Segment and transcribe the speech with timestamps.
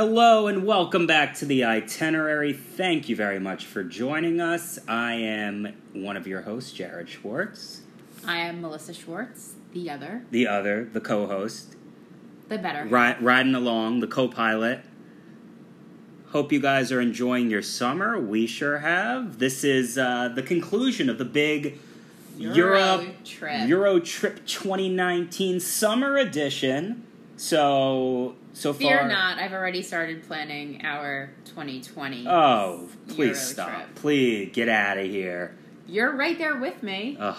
[0.00, 2.54] Hello and welcome back to the itinerary.
[2.54, 4.78] Thank you very much for joining us.
[4.88, 7.82] I am one of your hosts, Jared Schwartz.
[8.24, 11.76] I am Melissa Schwartz, the other, The other, the co host,
[12.48, 12.84] the better.
[12.84, 14.80] ri- riding along, the co pilot.
[16.28, 18.18] Hope you guys are enjoying your summer.
[18.18, 19.38] We sure have.
[19.38, 21.78] This is uh, the conclusion of the big
[22.38, 23.68] Euro Europe trip.
[23.68, 27.06] Euro Trip 2019 summer edition.
[27.36, 29.08] So, so Fear far.
[29.08, 32.26] not, I've already started planning our 2020.
[32.28, 33.68] Oh, please Euro stop.
[33.68, 33.94] trip.
[33.96, 35.56] Please get out of here.
[35.86, 37.16] You're right there with me.
[37.18, 37.36] Ugh,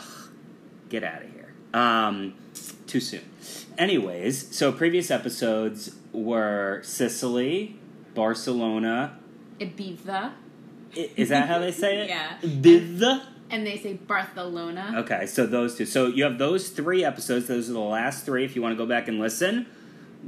[0.90, 1.54] get out of here.
[1.74, 2.34] Um,
[2.88, 3.22] too soon.
[3.78, 7.78] Anyways, so previous episodes were Sicily,
[8.14, 9.18] Barcelona.
[9.60, 10.32] Ibiza,
[10.94, 12.08] Is that how they say it?
[12.10, 12.38] Yeah.
[12.42, 13.26] Ibiza?
[13.50, 14.94] and they say Barcelona.
[15.00, 15.86] Okay, so those two.
[15.86, 17.48] So you have those three episodes.
[17.48, 18.46] Those are the last three.
[18.46, 19.66] If you want to go back and listen,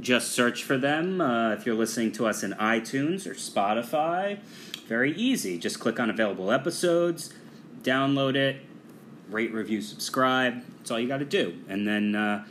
[0.00, 1.20] just search for them.
[1.20, 4.38] Uh, if you're listening to us in iTunes or Spotify,
[4.86, 5.58] very easy.
[5.58, 7.32] Just click on available episodes,
[7.82, 8.56] download it,
[9.30, 10.62] rate, review, subscribe.
[10.78, 12.44] That's all you got to do, and then uh,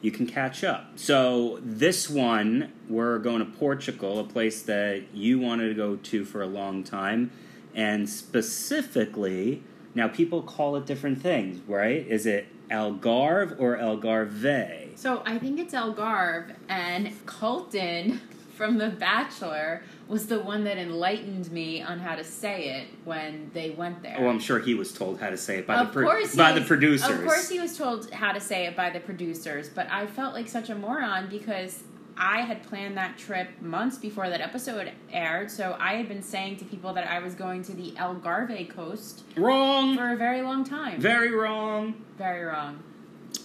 [0.00, 0.92] you can catch up.
[0.96, 6.24] So this one, we're going to Portugal, a place that you wanted to go to
[6.24, 7.30] for a long time,
[7.74, 9.62] and specifically,
[9.94, 12.06] now people call it different things, right?
[12.06, 14.85] Is it Algarve or Algarve?
[14.96, 18.20] So I think it's El Garve and Colton
[18.54, 23.50] from The Bachelor was the one that enlightened me on how to say it when
[23.52, 24.16] they went there.
[24.18, 26.20] Oh, I'm sure he was told how to say it by of the pro- by
[26.20, 27.10] was- the producers.
[27.10, 30.32] Of course, he was told how to say it by the producers, but I felt
[30.32, 31.82] like such a moron because
[32.16, 35.50] I had planned that trip months before that episode aired.
[35.50, 38.66] So I had been saying to people that I was going to the El Garve
[38.70, 39.94] coast wrong.
[39.94, 40.98] for a very long time.
[40.98, 42.02] Very wrong.
[42.16, 42.82] very wrong.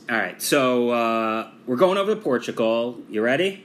[0.09, 2.99] All right, so uh, we're going over to Portugal.
[3.09, 3.63] You ready?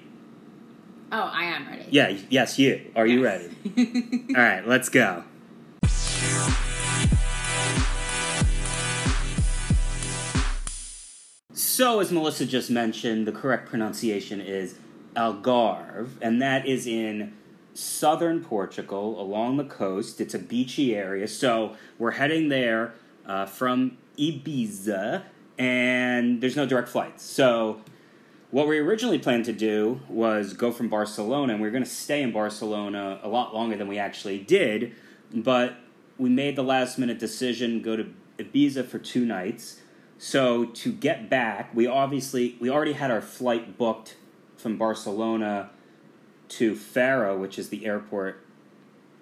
[1.11, 1.87] Oh, I am ready.
[1.91, 2.17] Yeah.
[2.29, 2.83] Yes, you.
[2.95, 3.48] Are you ready?
[4.37, 5.25] All right, let's go.
[11.52, 14.77] So, as Melissa just mentioned, the correct pronunciation is
[15.14, 17.35] Algarve, and that is in
[17.75, 20.20] southern Portugal along the coast.
[20.20, 22.95] It's a beachy area, so we're heading there
[23.27, 25.25] uh, from Ibiza,
[25.58, 27.24] and there's no direct flights.
[27.24, 27.80] So,
[28.50, 31.90] what we originally planned to do was go from Barcelona, and we were going to
[31.90, 34.95] stay in Barcelona a lot longer than we actually did,
[35.33, 35.77] but
[36.16, 39.80] we made the last minute decision go to Ibiza for two nights.
[40.18, 44.16] So to get back, we obviously we already had our flight booked
[44.56, 45.70] from Barcelona
[46.48, 48.45] to Faro, which is the airport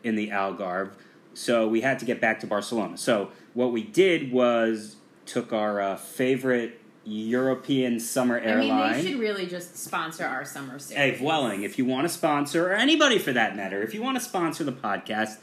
[0.02, 0.92] in the Algarve.
[1.32, 2.96] So we had to get back to Barcelona.
[2.96, 4.96] So what we did was
[5.26, 8.70] took our uh, favorite European summer airline.
[8.70, 11.18] I mean, they should really just sponsor our summer series.
[11.18, 14.16] Hey, Vueling, if you want to sponsor, or anybody for that matter, if you want
[14.16, 15.36] to sponsor the podcast,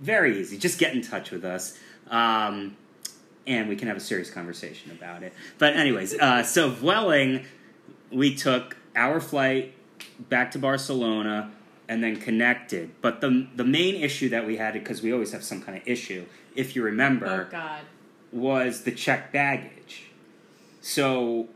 [0.00, 0.58] very easy.
[0.58, 1.78] Just get in touch with us.
[2.10, 2.76] Um,
[3.46, 5.32] and we can have a serious conversation about it.
[5.58, 7.44] But, anyways, uh, so Vueling,
[8.10, 9.74] we took our flight
[10.28, 11.52] back to Barcelona
[11.88, 12.90] and then connected.
[13.02, 15.86] But the, the main issue that we had, because we always have some kind of
[15.86, 16.24] issue,
[16.56, 17.80] if you remember, Oh God.
[18.34, 20.04] Was the checked baggage.
[20.80, 21.48] So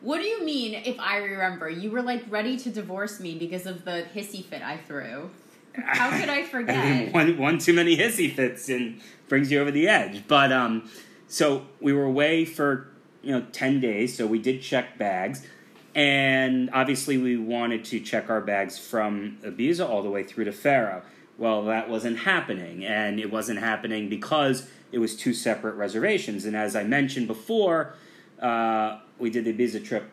[0.00, 0.74] What do you mean?
[0.74, 4.62] If I remember, you were like ready to divorce me because of the hissy fit
[4.62, 5.30] I threw.
[5.74, 6.76] How could I forget?
[6.76, 10.24] I mean, one one too many hissy fits and brings you over the edge.
[10.26, 10.88] But um,
[11.28, 12.88] so we were away for
[13.22, 15.46] you know ten days, so we did check bags,
[15.94, 20.52] and obviously we wanted to check our bags from Ibiza all the way through to
[20.52, 21.02] Faro.
[21.38, 26.44] Well, that wasn't happening, and it wasn't happening because it was two separate reservations.
[26.44, 27.94] And as I mentioned before,
[28.40, 30.04] uh, we did the Ibiza trip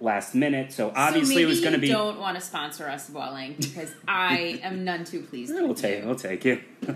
[0.00, 1.88] last minute, so obviously so it was going to be.
[1.88, 5.52] Don't want to sponsor us, Vueling, because I am none too pleased.
[5.52, 6.06] We'll with take you.
[6.06, 6.60] we'll take you.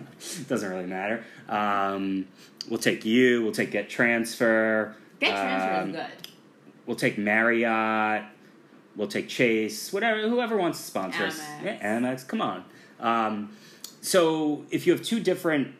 [0.48, 1.24] Doesn't really matter.
[1.48, 2.28] Um,
[2.68, 3.42] we'll take you.
[3.42, 4.94] We'll take Get Transfer.
[5.18, 6.28] Get transfer Um, is good.
[6.86, 8.24] We'll take Marriott.
[8.96, 9.92] We'll take Chase.
[9.92, 10.28] Whatever.
[10.28, 11.38] Whoever wants to sponsor us.
[11.64, 12.26] Yeah, Amex.
[12.26, 12.64] Come on.
[13.00, 13.56] Um,
[14.00, 15.74] so if you have two different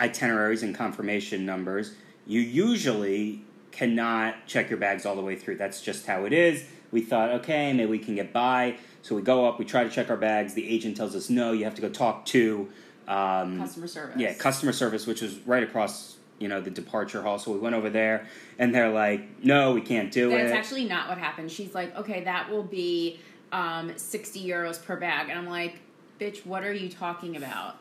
[0.00, 1.94] itineraries and confirmation numbers,
[2.26, 3.42] you usually
[3.72, 5.56] cannot check your bags all the way through.
[5.56, 6.64] That's just how it is.
[6.90, 8.76] We thought, okay, maybe we can get by.
[9.02, 10.54] So we go up, we try to check our bags.
[10.54, 12.68] The agent tells us, no, you have to go talk to
[13.08, 14.16] um, Customer service.
[14.18, 17.38] yeah, customer service, which was right across, you know, the departure hall.
[17.38, 18.26] So we went over there,
[18.58, 21.50] and they're like, "No, we can't do That's it." That's actually not what happened.
[21.50, 23.18] She's like, okay, that will be
[23.50, 25.28] um, 60 euros per bag.
[25.28, 25.80] And I'm like,
[26.20, 27.76] bitch, what are you talking about?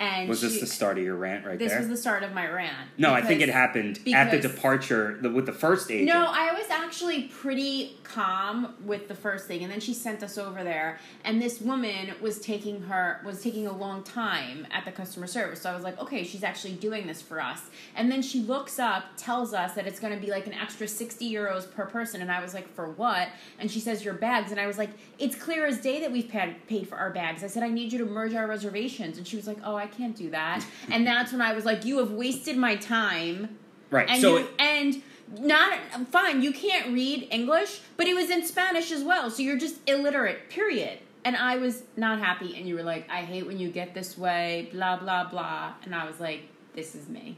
[0.00, 1.80] And Was she, this the start of your rant right This there?
[1.80, 2.88] This was the start of my rant.
[2.98, 6.06] no, I think it happened at the departure the, with the first agent.
[6.06, 10.38] No, I was actually pretty calm with the first thing, and then she sent us
[10.38, 14.92] over there, and this woman was taking her was taking a long time at the
[14.92, 15.62] customer service.
[15.62, 17.62] So I was like, okay, she's actually doing this for us.
[17.96, 20.86] And then she looks up, tells us that it's going to be like an extra
[20.86, 23.28] sixty euros per person, and I was like, for what?
[23.58, 26.28] And she says your bags, and I was like, it's clear as day that we've
[26.28, 27.42] paid paid for our bags.
[27.42, 29.87] I said I need you to merge our reservations, and she was like, oh, I
[29.88, 30.64] can't do that.
[30.90, 33.58] and that's when I was like, you have wasted my time
[33.90, 34.08] right.
[34.08, 35.02] and so you, and
[35.38, 35.78] not
[36.10, 39.76] fine you can't read english but it was in spanish as well so you're just
[39.86, 43.68] illiterate period and i was not happy and you were like i hate when you
[43.70, 46.42] get this way blah blah blah and i was like
[46.74, 47.36] this is me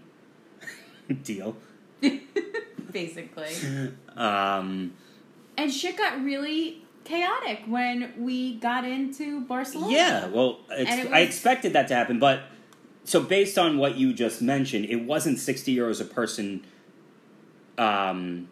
[1.25, 1.56] deal.
[2.93, 4.93] basically Um,
[5.56, 11.20] and shit got really chaotic when we got into barcelona yeah, well, ex- And I
[11.20, 12.42] expected that to happen, but
[13.04, 16.64] so based on what you just mentioned, it wasn't sixty euros a person.
[17.78, 18.48] Um,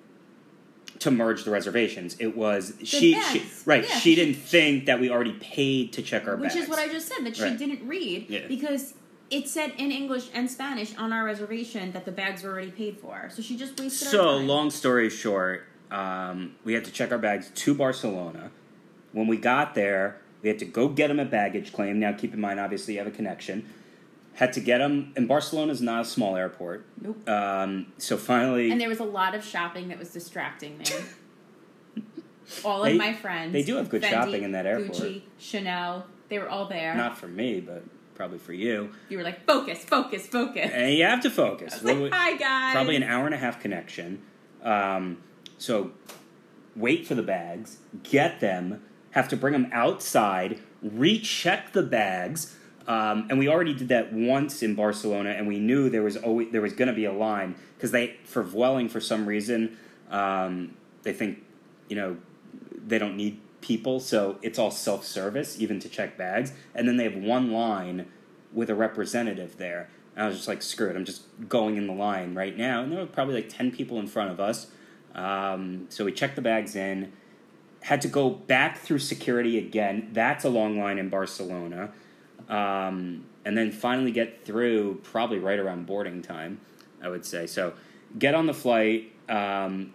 [1.00, 3.84] to merge the reservations, it was she, she right.
[3.88, 6.64] Yeah, she didn't think that we already paid to check our which bags.
[6.64, 7.56] is what i just said that she Right.
[7.58, 8.48] didn't read Yeah.
[8.48, 8.94] because
[9.30, 12.98] it said in english and spanish on our reservation that the bags were already paid
[12.98, 17.18] for so she just wasted So, long story short, um, we had to check our
[17.18, 18.50] bags to Barcelona.
[19.12, 21.98] When we got there, we had to go get them at baggage claim.
[21.98, 23.68] Now, keep in mind, obviously, you have a connection.
[24.34, 26.86] Had to get them, and Barcelona is not a small airport.
[27.00, 27.28] Nope.
[27.28, 30.84] Um, so finally, And there was a lot of shopping that was distracting me.
[32.64, 33.52] all They- of my friends.
[33.52, 34.92] they do have good Fendi, shopping in that airport.
[34.98, 36.94] Gucci, Chanel, they were all there.
[36.94, 37.82] not for me, but
[38.14, 38.90] probably for you.
[39.08, 40.70] you were like, focus, focus, focus.
[40.72, 41.74] And you have to I focus.
[41.74, 42.72] was like, would- hi guys.
[42.74, 44.22] probably an hour and a half connection.
[44.62, 45.18] Um,
[45.58, 45.92] so
[46.74, 52.56] wait for the bags, get them, have to bring them outside, recheck the bags.
[52.86, 56.50] Um, and we already did that once in Barcelona, and we knew there was always
[56.52, 59.76] there was going to be a line because they for Vueling for some reason
[60.10, 61.44] um, they think
[61.90, 62.16] you know
[62.86, 66.96] they don't need people, so it's all self service even to check bags, and then
[66.96, 68.06] they have one line
[68.52, 69.90] with a representative there.
[70.14, 72.82] And I was just like, screw it, I'm just going in the line right now.
[72.82, 74.68] And there were probably like 10 people in front of us.
[75.18, 77.12] Um, so we checked the bags in,
[77.82, 80.10] had to go back through security again.
[80.12, 81.90] That's a long line in Barcelona.
[82.48, 86.60] Um, and then finally get through probably right around boarding time,
[87.02, 87.46] I would say.
[87.46, 87.72] So
[88.18, 89.12] get on the flight.
[89.28, 89.92] Um,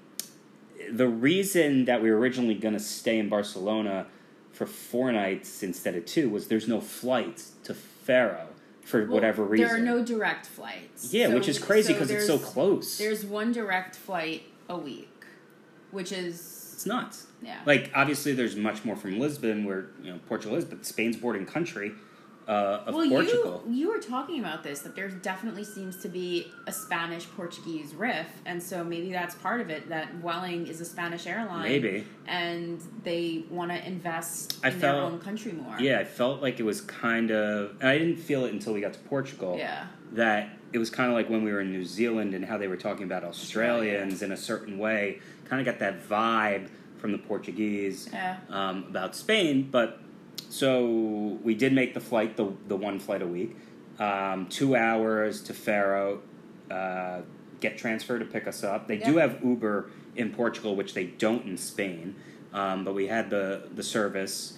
[0.91, 4.07] the reason that we were originally going to stay in Barcelona
[4.51, 8.47] for four nights instead of two was there's no flights to Faro
[8.83, 9.67] for Well, whatever reason.
[9.67, 11.13] There are no direct flights.
[11.13, 12.97] yeah, So- which is crazy because it's so close.
[12.97, 15.09] There's one direct flight a week,
[15.93, 17.27] which is It's nuts.
[17.41, 17.59] yeah.
[17.65, 21.45] Like obviously, there's much more from Lisbon, where you know Portugal is, but Spain's bordering
[21.45, 21.91] country
[22.45, 23.63] uh, of well, Portugal.
[23.69, 27.93] you you were talking about this that there definitely seems to be a Spanish Portuguese
[27.95, 29.87] riff, and so maybe that's part of it.
[29.87, 32.05] That Vueling is a Spanish airline, Maybe.
[32.27, 35.79] and they want to invest I in their own country more.
[35.79, 38.81] Yeah, I felt like it was kind of, and I didn't feel it until we
[38.81, 39.55] got to Portugal.
[39.57, 42.57] yeah, That it was kind of like when we were in New Zealand and how
[42.57, 45.19] they were talking about Australians in a certain way.
[45.45, 46.67] Kind of got that vibe
[46.97, 48.37] from the Portuguese yeah.
[48.49, 49.99] um, about Spain, but
[50.49, 53.55] so we did make the flight, the the one flight a week,
[53.99, 56.21] um, two hours to Faro,
[56.71, 57.21] uh,
[57.59, 58.87] get transfer to pick us up.
[58.87, 62.15] They do have Uber in Portugal, which they don't in Spain,
[62.53, 64.57] um, but we had the the service.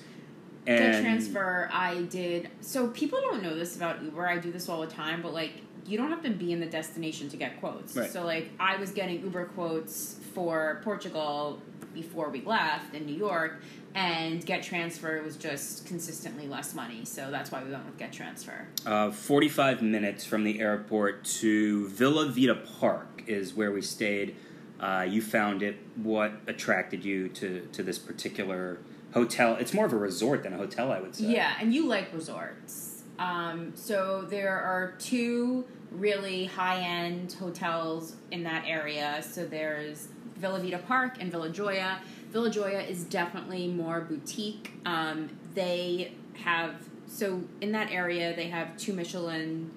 [0.68, 2.50] And the transfer I did.
[2.62, 4.28] So people don't know this about Uber.
[4.28, 6.66] I do this all the time, but like you don't have to be in the
[6.66, 7.96] destination to get quotes.
[7.96, 8.10] Right.
[8.10, 11.62] So like I was getting Uber quotes for Portugal
[11.94, 13.62] before we left in New York,
[13.94, 17.06] and Get Transfer was just consistently less money.
[17.06, 18.68] So that's why we went with Get Transfer.
[18.86, 24.36] Uh, 45 minutes from the airport to Vila Vita Parc is where we stayed.
[24.80, 25.78] Uh, you found it.
[25.96, 28.80] What attracted you to, to this particular
[29.14, 29.56] hotel?
[29.56, 31.28] It's more of a resort than a hotel, I would say.
[31.28, 32.95] Yeah, and you like resorts.
[33.20, 39.24] Um, so there are two really high end hotels in that area.
[39.24, 42.00] So there's Vila Vita Parc and Vila Joya.
[42.32, 44.74] Vila Joya is definitely more boutique.
[44.86, 46.76] Um, they have
[47.08, 49.72] so in that area they have two Michelin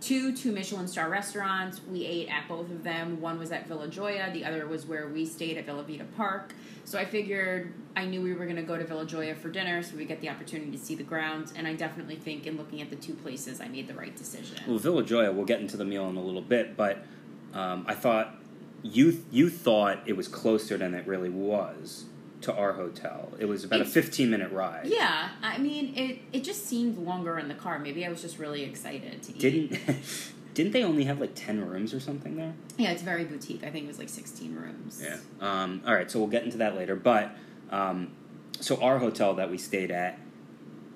[0.00, 1.80] two two Michelin star restaurants.
[1.90, 3.20] We ate at both of them.
[3.20, 6.54] One was at Vila Joya, the other was where we stayed at Vila Vita Parc.
[6.84, 9.82] So I figured I knew we were going to go to Vila Joya for dinner,
[9.82, 11.52] so we get the opportunity to see the grounds.
[11.54, 14.58] And I definitely think in looking at the two places, I made the right decision.
[14.66, 17.04] Well, Vila Joya, we'll get into the meal in a little bit, but
[17.52, 18.36] um, I thought
[18.82, 22.04] you you thought it was closer than it really was.
[22.42, 23.32] To our hotel.
[23.38, 24.86] It was about It's- a 15 minute ride.
[24.86, 27.78] Yeah, I mean, it it just seemed longer in the car.
[27.78, 29.38] Maybe I was just really excited to eat.
[29.38, 29.78] Didn't
[30.54, 32.52] didn't they only have like 10 rooms or something there?
[32.76, 33.62] Yeah, it's very boutique.
[33.64, 35.00] I think it was like 16 rooms.
[35.02, 35.16] Yeah.
[35.40, 36.96] Um, all right, so we'll get into that later.
[36.96, 37.36] But
[37.70, 38.12] um,
[38.60, 40.18] so our hotel that we stayed at,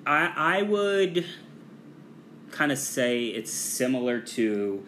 [0.05, 1.25] I I would
[2.51, 4.83] kind of say it's similar to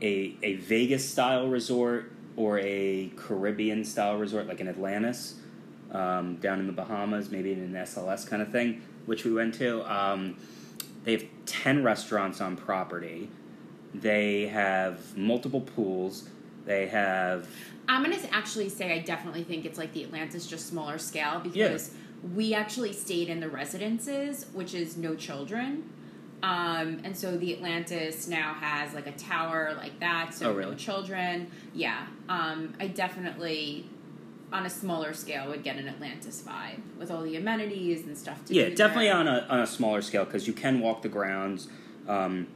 [0.00, 5.34] a a Vegas style resort or a Caribbean style resort, like an Atlantis
[5.92, 9.54] um, down in the Bahamas, maybe in an SLS kind of thing, which we went
[9.54, 9.82] to.
[9.92, 10.36] Um,
[11.04, 13.28] they have ten restaurants on property.
[13.94, 16.28] They have multiple pools.
[16.64, 17.48] They have
[17.88, 21.68] I'm gonna actually say I definitely think it's like the Atlantis, just smaller scale Yeah.
[21.68, 21.90] because
[22.34, 25.90] we actually stayed in the residences, which is no children.
[26.44, 30.70] Um, and so the Atlantis now has like a tower like that, so Oh, really?
[30.72, 31.48] no children.
[31.74, 32.06] Yeah.
[32.28, 33.86] Um, I definitely,
[34.52, 38.44] on a smaller scale, would get an Atlantis vibe with all the amenities and stuff
[38.46, 39.16] to yeah, definitely there.
[39.16, 41.68] on a on a smaller scale because you can walk the grounds.
[42.06, 42.48] Um,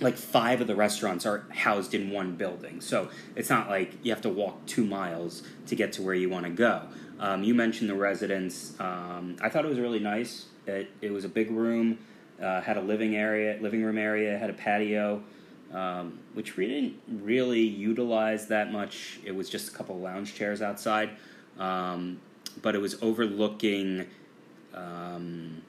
[0.00, 4.12] like five of the restaurants are housed in one building, so it's not like you
[4.12, 6.82] have to walk two miles to get to where you want to go.
[7.18, 8.78] Um, you mentioned the residence.
[8.78, 10.46] Um, I thought it was really nice.
[10.66, 11.98] It it was a big room,
[12.40, 15.22] uh, had a living area, living room area, had a patio.
[15.72, 19.18] Um, which we didn't really utilize that much.
[19.22, 21.10] It was just a couple lounge chairs outside,
[21.58, 22.20] um,
[22.62, 24.06] but it was overlooking
[24.72, 25.60] um,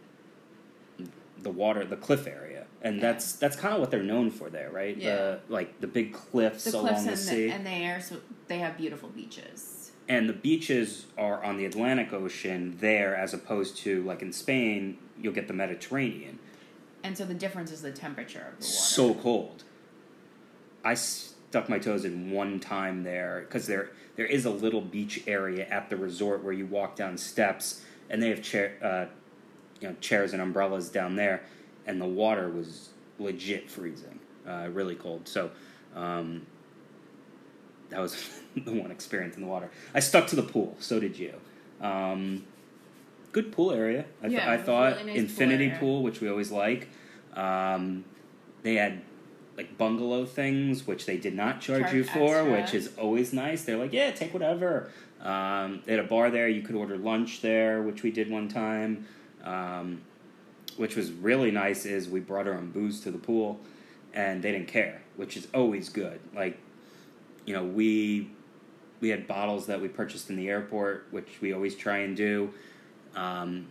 [1.41, 3.01] the water, the cliff area, and Yeah.
[3.11, 4.95] that's that's kind of what they're known for there, right?
[4.95, 5.15] Yeah.
[5.15, 8.01] The, like the big cliffs the along cliffs the and sea, the, and the air,
[8.01, 9.91] so they have beautiful beaches.
[10.07, 14.97] and the beaches are on the Atlantic Ocean there, as opposed to like in Spain,
[15.21, 16.39] you'll get the Mediterranean.
[17.03, 18.77] And so the difference is the temperature of the water.
[18.77, 19.63] So cold.
[20.83, 25.23] I stuck my toes in one time there because there there is a little beach
[25.27, 29.05] area at the resort where you walk down steps, and they have chair, uh,
[29.81, 31.41] you know, chairs and umbrellas down there,
[31.87, 35.27] and the water was legit freezing, uh, really cold.
[35.27, 35.51] So.
[35.95, 36.45] Um,
[37.89, 39.71] that was the one experience in the water.
[39.95, 40.75] I stuck to the pool.
[40.79, 41.33] So did you.
[41.81, 42.45] Um,
[43.31, 44.05] good pool area.
[44.21, 45.79] I, th- Yeah, I it was a thought really nice infinity area.
[45.79, 46.87] pool, which we always like.
[47.33, 48.05] Um,
[48.61, 49.01] they had
[49.59, 52.51] like bungalow things, which they did not charge, Charge you for, extra.
[52.51, 53.65] which is always nice.
[53.65, 54.89] They're like, yeah, take whatever.
[55.19, 56.47] Um, they had a bar there.
[56.47, 59.05] You could order lunch there, which we did one time.
[59.43, 60.01] Um,
[60.77, 63.59] which was really nice is we brought our own booze to the pool,
[64.13, 66.21] and they didn't care, which is always good.
[66.33, 66.57] Like,
[67.45, 68.31] you know, we
[69.01, 72.49] we had bottles that we purchased in the airport, which we always try and do.
[73.13, 73.67] Um,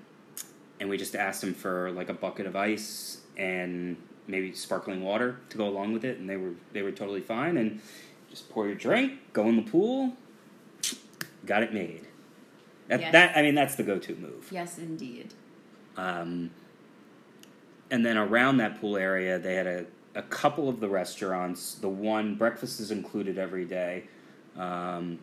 [0.80, 3.96] and we just asked them for like a bucket of ice and
[4.28, 7.56] maybe sparkling water to go along with it, and they were they were totally fine.
[7.56, 7.80] And
[8.30, 10.12] just pour your drink, go in the pool,
[11.46, 12.06] got it made.
[12.88, 13.12] That, Yes.
[13.12, 14.48] that I mean, that's the go-to move.
[14.50, 15.34] Yes, indeed.
[15.96, 16.50] Um,
[17.90, 21.74] and then around that pool area, they had a, a couple of the restaurants.
[21.74, 24.04] The one, breakfast is included every day.
[24.56, 25.18] Um,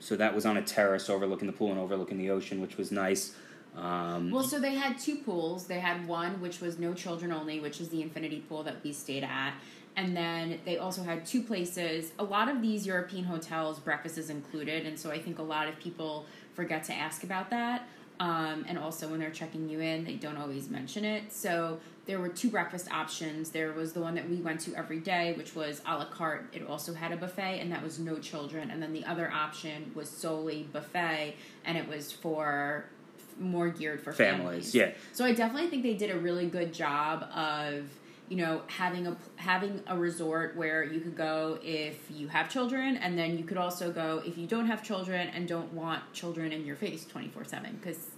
[0.00, 2.92] so that was on a terrace overlooking the pool and overlooking the ocean, which was
[2.92, 3.34] nice.
[3.78, 5.66] Um, Well, so they had two pools.
[5.66, 8.92] They had one which was no children only, which is the infinity pool that we
[8.92, 9.54] stayed at.
[9.96, 12.12] And then they also had two places.
[12.18, 14.86] A lot of these European hotels, breakfast is included.
[14.86, 17.88] And so I think a lot of people forget to ask about that.
[18.20, 21.32] Um, and also, when they're checking you in, they don't always mention it.
[21.32, 23.50] So there were two breakfast options.
[23.50, 26.48] There was the one that we went to every day, which was a la carte.
[26.52, 28.70] It also had a buffet, and that was no children.
[28.70, 32.86] And then the other option was solely buffet, and it was for
[33.38, 34.74] more geared for families, families.
[34.74, 34.90] yeah.
[35.12, 37.88] So I definitely think they did a really good job of
[38.28, 42.96] you know having a having a resort where you could go if you have children
[42.98, 46.52] and then you could also go if you don't have children and don't want children
[46.52, 48.10] in your face 24/7 cuz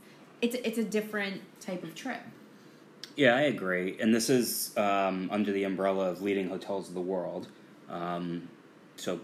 [0.43, 2.21] it's it's a different type of trip.
[3.17, 3.99] Yeah, I agree.
[4.01, 7.49] And this is um, under the umbrella of leading hotels of the world.
[7.89, 8.49] Um,
[8.97, 9.21] so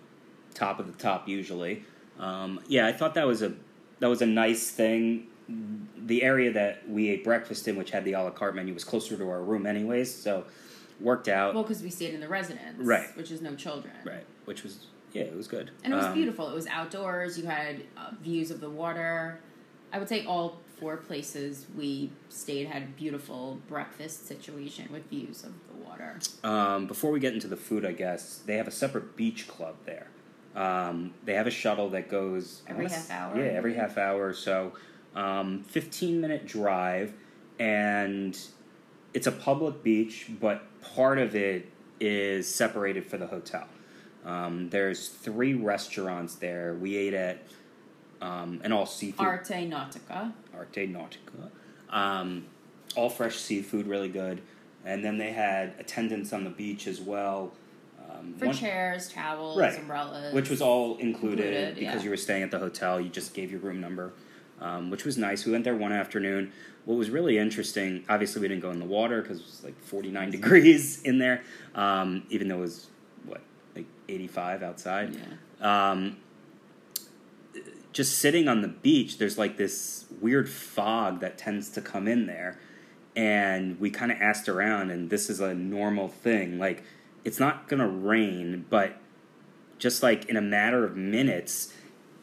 [0.54, 1.84] top of the top usually.
[2.18, 3.54] Um, yeah, I thought that was a
[4.00, 5.28] that was a nice thing.
[6.06, 8.84] The area that we ate breakfast in, which had the a la carte menu, was
[8.84, 10.44] closer to our room anyways, so
[11.00, 11.52] worked out.
[11.54, 13.14] Well, cuz we stayed in the residence, Right.
[13.16, 13.92] which is no children.
[14.04, 15.70] right, which was yeah, it was good.
[15.82, 16.48] And it was Um, beautiful.
[16.50, 17.38] It was outdoors.
[17.38, 19.40] You had uh, views of the water.
[19.92, 25.42] I would say all four places we stayed had a beautiful breakfast situation with views
[25.42, 26.18] of the water.
[26.44, 29.76] Um, before we get into the food, I guess they have a separate beach club
[29.86, 30.08] there.
[30.54, 34.26] Um, they have a shuttle that goes Every s- half hour, Yeah, every half hour
[34.26, 34.72] or so.
[35.16, 37.12] Um, Fifteen minute drive,
[37.58, 38.38] and
[39.14, 41.68] it's a public beach, but part of it
[41.98, 43.66] is separated for the hotel.
[44.26, 46.74] Um, there's three restaurants there.
[46.74, 47.38] We ate at
[48.20, 49.26] um, and all seafood.
[49.26, 50.32] Arte Nautica.
[50.54, 51.50] Arte Nautica.
[51.90, 52.44] Um,
[52.94, 54.42] all fresh seafood, really good.
[54.84, 57.52] And then they had attendants on the beach as well.
[58.10, 59.78] Um, For one- chairs, towels, Right.
[59.78, 60.32] umbrellas.
[60.34, 62.02] which was all included, Included, because yeah.
[62.02, 63.00] you were staying at the hotel.
[63.00, 64.12] You just gave your room number,
[64.60, 65.44] um, which was nice.
[65.44, 66.52] We went there one afternoon.
[66.84, 69.80] What was really interesting, obviously, we didn't go in the water because it was like
[69.82, 71.42] 49 degrees in there,
[71.74, 72.86] um, even though it was,
[73.24, 73.40] what,
[73.74, 75.16] like 85 outside.
[75.60, 75.94] Yeah.
[75.94, 76.18] Um,
[77.92, 82.26] just sitting on the beach, there's like this weird fog that tends to come in
[82.26, 82.58] there.
[83.16, 86.58] And we kind of asked around, and this is a normal thing.
[86.58, 86.84] Like,
[87.24, 88.98] it's not going to rain, but
[89.78, 91.72] just like in a matter of minutes,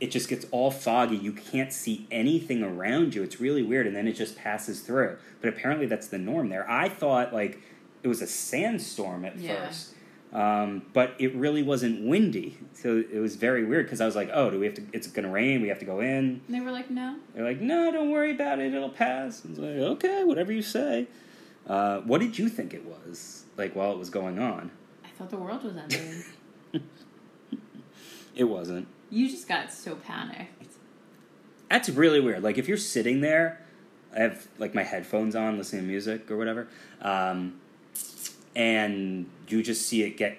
[0.03, 1.15] it just gets all foggy.
[1.15, 3.23] You can't see anything around you.
[3.23, 3.87] It's really weird.
[3.87, 5.17] And then it just passes through.
[5.39, 6.69] But apparently, that's the norm there.
[6.69, 7.61] I thought like
[8.03, 9.65] it was a sandstorm at Yeah.
[9.67, 9.95] first.
[10.33, 14.31] Um, but it really wasn't windy, so it was very weird because I was like,
[14.33, 14.81] "Oh, do we have to?
[14.91, 15.61] It's gonna rain.
[15.61, 17.17] We have to go in." And they were like, no.
[17.35, 18.73] They're like, "No, don't worry about it.
[18.73, 21.07] It'll pass." I was like, "Okay, whatever you say."
[21.67, 24.71] Uh, what did you think it was like while it was going on?
[25.05, 26.23] I thought the world was ending.
[28.35, 28.87] It wasn't.
[29.13, 30.73] You just got so panicked.
[31.69, 32.43] That's really weird.
[32.43, 33.61] Like if you're sitting there,
[34.15, 36.67] I have like my headphones on, listening to music or whatever,
[37.01, 37.59] um,
[38.55, 40.37] and you just see it get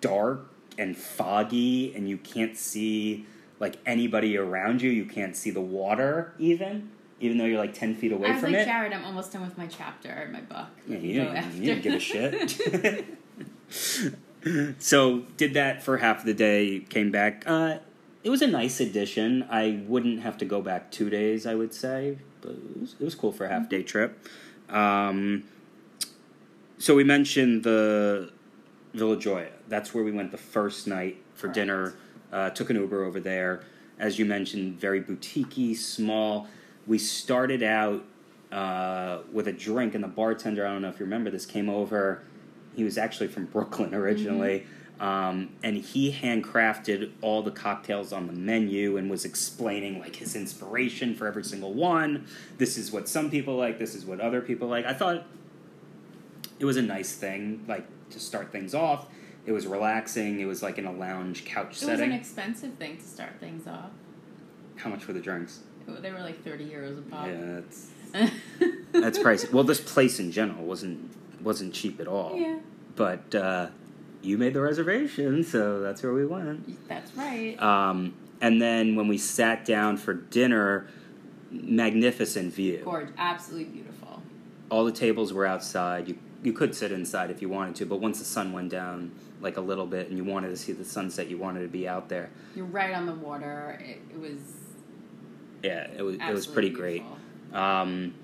[0.00, 0.46] dark
[0.78, 3.26] and foggy, and you can't see
[3.60, 4.90] like anybody around you.
[4.90, 6.90] You can't see the water even,
[7.20, 8.30] even though you're like ten feet away from it.
[8.30, 8.66] I was from like, it.
[8.66, 10.68] Jared, I'm almost done with my chapter my book.
[10.86, 13.04] Yeah, you, didn't, you didn't give a shit.
[14.78, 16.80] so did that for half of the day.
[16.88, 17.44] Came back.
[17.46, 17.78] Uh,
[18.24, 19.46] it was a nice addition.
[19.50, 21.46] I wouldn't have to go back two days.
[21.46, 24.26] I would say, but it was, it was cool for a half day trip.
[24.68, 25.44] Um,
[26.78, 28.32] so we mentioned the
[28.94, 29.50] Vila Joya.
[29.68, 31.54] That's where we went the first night for Correct.
[31.54, 31.94] dinner.
[32.32, 33.64] Uh, took an Uber over there.
[33.98, 36.48] As you mentioned, very boutiquey, small.
[36.86, 38.04] We started out
[38.50, 41.68] uh, with a drink, and the bartender, I don't know if you remember this, came
[41.68, 42.22] over.
[42.74, 44.66] He was actually from Brooklyn originally,
[45.02, 50.36] um, and he handcrafted all the cocktails on the menu and was explaining like his
[50.36, 52.28] inspiration for every single one.
[52.58, 53.80] This is what some people like.
[53.80, 54.86] This is what other people like.
[54.86, 55.26] I thought
[56.60, 59.08] it was a nice thing, like to start things off.
[59.44, 60.38] It was relaxing.
[60.38, 63.66] It was like in a lounge couch It was an expensive thing to start things
[63.66, 63.90] off.
[64.76, 65.62] How much were the drinks?
[65.88, 67.26] They were like 30 euros a pop.
[67.26, 67.88] Yeah, that's
[68.92, 69.52] that's pricey.
[69.52, 71.10] Well, this place in general wasn't
[71.42, 72.36] wasn't cheap at all.
[72.38, 72.60] yeah,
[72.94, 73.70] But uh,
[74.22, 76.88] you made the reservation, so that's where we went.
[76.88, 77.60] that's right.
[77.60, 80.88] Um, and then when we sat down for dinner,
[81.50, 82.82] magnificent view.
[82.84, 84.22] Gorge, absolutely beautiful.
[84.70, 86.08] All the tables were outside.
[86.08, 89.12] You you could sit inside if you wanted to, but once the sun went down
[89.40, 91.86] like a little bit and you wanted to see the sunset, you wanted to be
[91.86, 92.30] out there.
[92.56, 93.78] You're right on the water.
[93.80, 94.40] It, it was
[95.62, 97.04] Yeah, it was it was pretty great.
[97.52, 98.14] Um,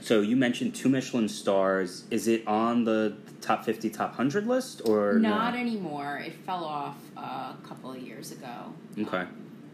[0.00, 2.04] so you mentioned two Michelin stars.
[2.10, 5.30] Is it on the top fifty, top hundred list, or no?
[5.30, 6.18] Not anymore.
[6.24, 8.72] It fell off uh, a couple of years ago.
[8.98, 9.26] Okay.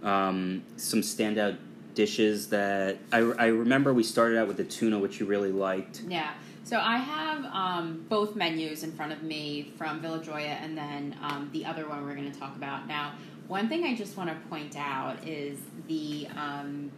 [0.02, 1.56] Um, Um, some standout
[1.94, 6.02] dishes that I, I remember we started out with the tuna, which you really liked.
[6.06, 6.34] Yeah.
[6.62, 11.16] So I have um, both menus in front of me from Vila Joya and then
[11.22, 12.86] um, the other one we're going to talk about.
[12.86, 13.12] Now,
[13.48, 16.90] one thing I just want to point out is the, um,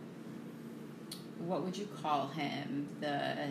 [1.46, 2.88] what would you call him?
[3.00, 3.50] The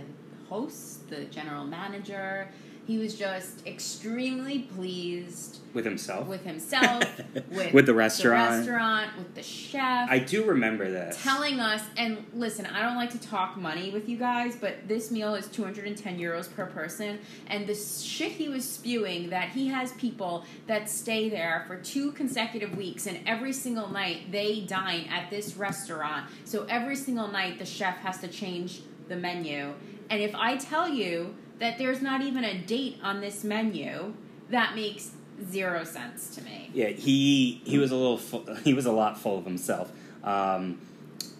[0.50, 2.50] host, the general manager.
[2.88, 6.28] He was just extremely pleased With himself?
[6.28, 7.04] with himself,
[7.52, 8.52] with, With the restaurant.
[8.66, 11.22] the restaurant, with the chef I do remember this.
[11.24, 15.10] telling us and listen i don't like to talk money with you guys but this
[15.12, 19.92] meal is 210 euros per person and the shit he was spewing that he has
[19.94, 25.30] people that stay there for two consecutive weeks and every single night they dine at
[25.30, 29.74] this restaurant so every single night the chef has to change the menu
[30.10, 34.14] and if i tell you that there's not even a date on this menu
[34.50, 35.12] that makes
[35.50, 39.18] zero sense to me Yeah, he he was a little fu- he was a lot
[39.20, 39.92] full of himself.
[40.24, 40.80] Um,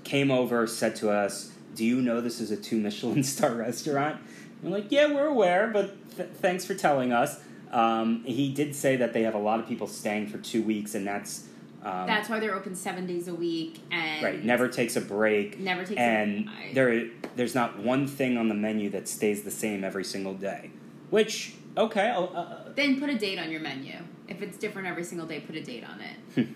[0.04, 4.22] came over, said to us, "Do you know this is a two Michelin star restaurant?"
[4.62, 7.40] We're like, "Yeah, we're aware, but th- thanks for telling us."
[7.72, 10.94] Um, he did say that they have a lot of people staying for two weeks,
[10.96, 11.46] and that's
[11.86, 14.44] um, that's why they're open seven days a week and right.
[14.44, 18.56] Never takes a break, Never takes and a there there's not one thing on the
[18.56, 20.72] menu that stays the same every single day.
[21.12, 23.94] Which okay, I'll, uh, Then put a date on your menu.
[24.28, 26.48] If it's different every single day, put a date on it.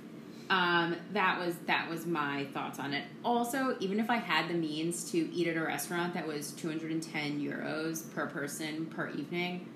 [0.50, 3.04] um, that was that was my thoughts on it.
[3.24, 7.40] Also, even if I had the means to eat at a restaurant that was 210
[7.40, 9.68] euros per person per evening,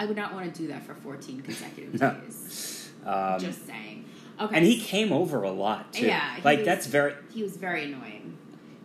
[0.00, 2.14] I would not want to do that for 14 consecutive No.
[2.14, 2.90] days.
[3.06, 4.04] um, Just saying.
[4.40, 4.56] Okay.
[4.56, 6.06] And he came over a lot too.
[6.06, 8.36] Yeah, like was- that's very He was very annoying.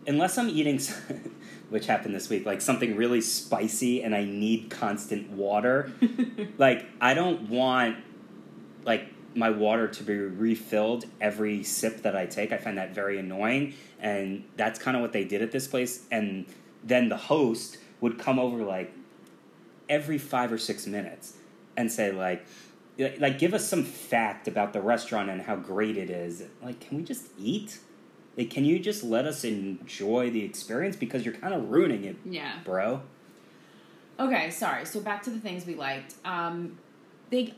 [0.06, 0.80] unless I'm eating,
[1.70, 5.92] which happened this week, like something really spicy and I need constant water.
[6.58, 7.96] like I don't want
[8.84, 12.52] like my water to be refilled every sip that I take.
[12.52, 16.04] I find that very annoying, and that's kind of what they did at this place.
[16.10, 16.46] And
[16.84, 18.92] then the host would come over like
[19.88, 21.34] every five or six minutes
[21.76, 22.46] and say like.
[23.18, 26.44] Like, give us some fact about the restaurant and how great it is.
[26.62, 27.78] Like, can we just eat?
[28.36, 32.16] Like, can you just let us enjoy the experience because you're kind of ruining it,
[32.24, 32.58] yeah.
[32.64, 33.02] bro?
[34.18, 34.84] Okay, sorry.
[34.86, 36.14] So back to the things we liked.
[36.24, 36.78] Um,
[37.30, 37.54] they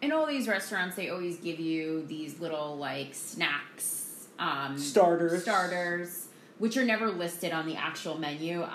[0.00, 5.42] in all these restaurants they always give you these little like snacks, um, Starters.
[5.42, 6.28] starters,
[6.58, 8.66] which are never listed on the actual menu.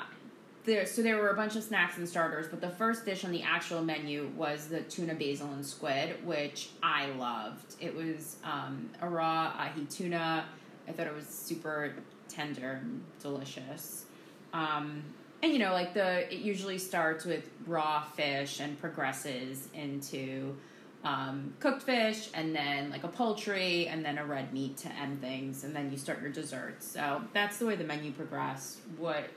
[0.63, 3.31] There, so there were a bunch of snacks and starters, but the first dish on
[3.31, 7.75] the actual menu was the tuna basil and squid, which I loved.
[7.79, 10.45] It was um, a raw ahi tuna.
[10.87, 11.95] I thought it was super
[12.29, 14.05] tender and delicious.
[14.53, 15.03] Um,
[15.41, 20.55] and you know, like the it usually starts with raw fish and progresses into
[21.03, 25.21] um, cooked fish, and then like a poultry, and then a red meat to end
[25.21, 26.85] things, and then you start your desserts.
[26.85, 28.77] So that's the way the menu progressed.
[28.97, 29.29] What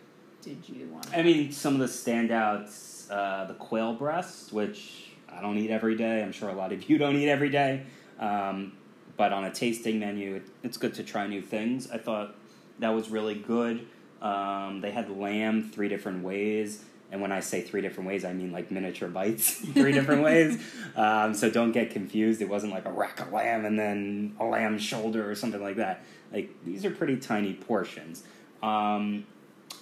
[0.45, 1.09] did you want?
[1.17, 5.97] I mean, some of the standouts, uh, the quail breast, which I don't eat every
[5.97, 6.23] day.
[6.23, 7.85] I'm sure a lot of you don't eat every day.
[8.19, 8.73] Um,
[9.17, 11.91] but on a tasting menu, it, it's good to try new things.
[11.91, 12.35] I thought
[12.81, 13.87] that was really good.
[14.21, 16.85] Um, they had lamb three different ways.
[17.13, 20.61] And when I say three different ways, I mean like miniature bites, three different ways.
[20.97, 22.43] Um, so don't get confused.
[22.43, 25.77] It wasn't like a rack of lamb and then a lamb shoulder or something like
[25.77, 26.05] that.
[26.33, 28.25] Like these are pretty tiny portions.
[28.63, 29.27] Um,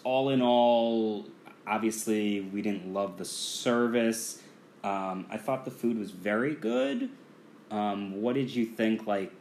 [0.04, 1.26] all in all,
[1.66, 4.42] obviously, we didn't love the service.
[4.84, 7.10] Um, I thought the food was very good.
[7.70, 9.06] Um, what did you think?
[9.06, 9.32] Like,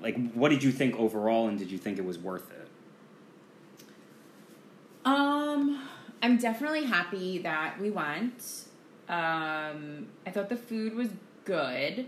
[0.00, 2.68] like what did you think overall, and did you think it was worth it?
[5.04, 5.82] Um,
[6.22, 8.64] I'm definitely happy that we went.
[9.08, 11.08] Um, I thought the food was
[11.44, 12.06] good.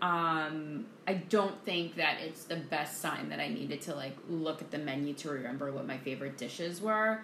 [0.00, 4.62] Um, I don't think that it's the best sign that I needed to like look
[4.62, 7.20] at the menu to remember what my favorite dishes were.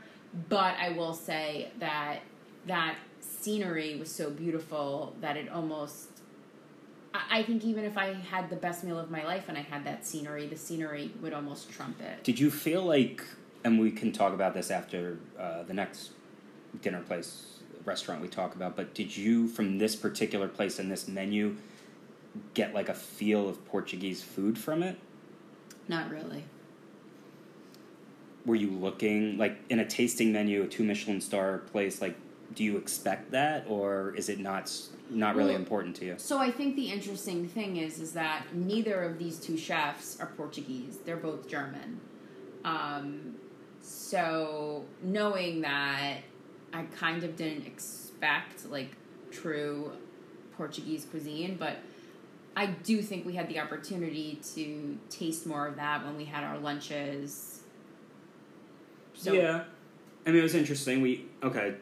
[0.49, 2.21] But I will say that
[2.67, 6.09] that scenery was so beautiful that it almost
[7.13, 9.85] I think even if I had the best meal of my life and I had
[9.85, 12.23] that scenery, the scenery would almost trump it.
[12.23, 13.25] Did you feel like,
[13.65, 16.11] and we can talk about this after uh, the next
[16.83, 21.09] dinner place restaurant we talk about, but did you, from this particular place and this
[21.09, 21.57] menu,
[22.55, 24.99] get like a feel of Portuguese food from it?
[25.89, 26.45] Not really.
[28.47, 32.01] Were you looking like in a tasting menu, a two Michelin star place?
[32.01, 32.17] Like,
[32.55, 34.73] do you expect that, or is it not
[35.09, 36.15] not really Well, important to you?
[36.17, 40.27] So I think the interesting thing is is that neither of these two chefs are
[40.27, 40.99] Portuguese.
[41.05, 42.01] They're both German.
[42.65, 43.37] Um,
[43.83, 46.19] so knowing that,
[46.73, 48.91] I kind of didn't expect like
[49.31, 49.93] true
[50.57, 51.79] Portuguese cuisine, but
[52.57, 56.45] I do think we had the opportunity to taste more of that when we had
[56.45, 57.61] our lunches.
[59.15, 59.65] So yeah,
[60.27, 61.01] I mean it was interesting.
[61.01, 61.75] We okay.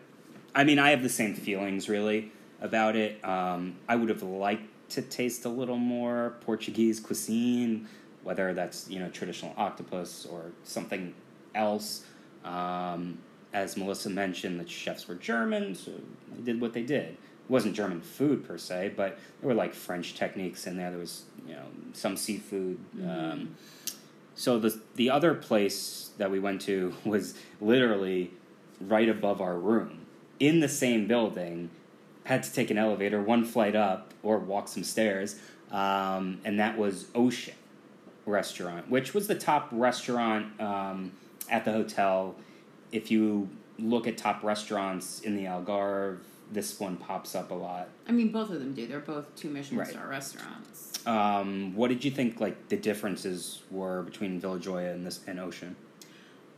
[0.54, 3.24] I mean I have the same feelings really about it.
[3.24, 7.88] Um, I would have liked to taste a little more Portuguese cuisine,
[8.22, 11.14] whether that's you know traditional octopus or something
[11.54, 12.04] else.
[12.44, 13.18] Um,
[13.52, 15.92] as Melissa mentioned, the chefs were German, so
[16.34, 17.16] they did what they did.
[17.48, 20.90] It wasn't German food per se, but there were like French techniques in there.
[20.90, 22.78] There was you know some seafood.
[23.02, 23.56] Um,
[24.34, 28.32] so the the other place that we went to was literally
[28.80, 30.06] right above our room
[30.38, 31.70] in the same building.
[32.24, 36.76] Had to take an elevator one flight up or walk some stairs, um, and that
[36.76, 37.54] was Ocean
[38.26, 41.12] Restaurant, which was the top restaurant um,
[41.50, 42.36] at the hotel.
[42.92, 46.18] If you look at top restaurants in the Algarve,
[46.52, 47.88] this one pops up a lot.
[48.08, 48.86] I mean, both of them do.
[48.86, 49.88] They're both two Michelin Right.
[49.88, 51.06] star restaurants.
[51.06, 55.38] Um, what did you think like the differences were between Vila Joya and this and
[55.38, 55.76] Ocean?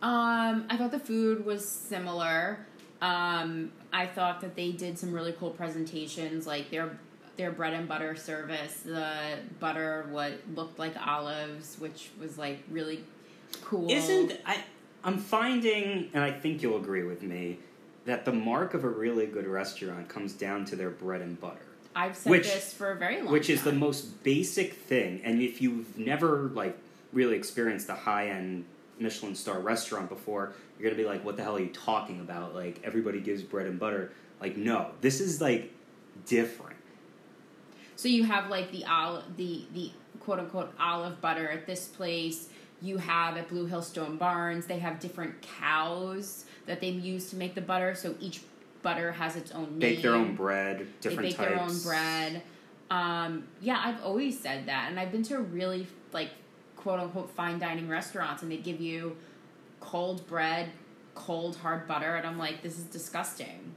[0.03, 2.66] Um, I thought the food was similar.
[3.03, 6.98] Um, I thought that they did some really cool presentations, like their
[7.37, 8.81] their bread and butter service.
[8.85, 13.05] The butter what looked like olives, which was like really
[13.62, 13.90] cool.
[13.90, 14.64] Isn't I?
[15.03, 17.59] I'm finding, and I think you'll agree with me,
[18.04, 21.60] that the mark of a really good restaurant comes down to their bread and butter,
[21.94, 25.20] I've said which- this for a very long which is the most basic thing.
[25.24, 26.78] And if you've never like
[27.12, 28.64] really experienced a high end
[28.98, 32.54] Michelin star restaurant before, you're gonna be like, "What the hell are you talking about?"
[32.54, 34.12] Like everybody gives bread and butter.
[34.40, 35.72] Like no, this is like
[36.26, 36.76] different.
[37.96, 42.48] So you have like the ol- the the quote unquote olive butter at this place.
[42.82, 47.37] You have at Blue Hill Stone Barns, they have different cows that they use to
[47.37, 47.96] make the butter.
[47.96, 48.40] So each
[48.83, 49.78] butter has its own name.
[49.80, 51.50] Bake their own bread, different they bake types.
[51.50, 52.42] their own bread.
[52.90, 56.30] Um, yeah, I've always said that, and I've been to really like
[56.76, 59.16] quote unquote fine dining restaurants, and they give you
[59.80, 60.70] cold bread,
[61.14, 63.74] cold hard butter, and I'm like, this is disgusting.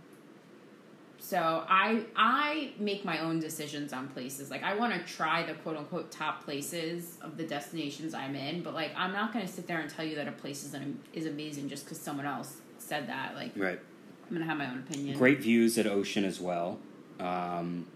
[1.17, 4.51] So I I make my own decisions on places.
[4.51, 8.61] Like I want to try the quote unquote top places of the destinations I'm in,
[8.61, 10.73] but like I'm not going to sit there and tell you that a place is
[10.73, 13.35] an, is amazing just because someone else said that.
[13.35, 13.79] Like Right.
[14.27, 15.17] I'm gonna have my own opinion.
[15.17, 16.79] Great views at Ocean as well.
[17.19, 17.87] Um,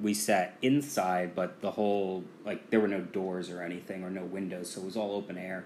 [0.00, 4.24] we sat inside, but the whole like there were no doors or anything or no
[4.24, 5.64] windows, so it was all open air.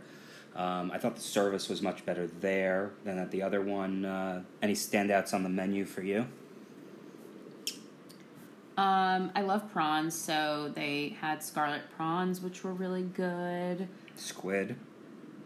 [0.56, 4.04] Um, I thought the service was much better there than at the other one.
[4.04, 6.26] Uh, any standouts on the menu for you?
[8.76, 13.88] Um, I love prawns, so they had scarlet prawns, which were really good.
[14.16, 14.76] Squid,